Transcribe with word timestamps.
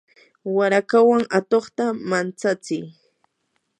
warakawan 0.55 1.23
atuqta 1.37 1.85
mantsachi. 2.09 2.77